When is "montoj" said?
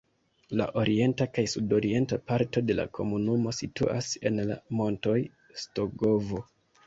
4.81-5.17